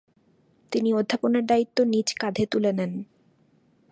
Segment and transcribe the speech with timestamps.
[0.71, 2.91] তিনি অধ্যাপনার দায়িত্ব নিজ কােঁধে তুলে নেন।